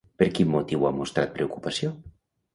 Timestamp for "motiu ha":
0.53-0.93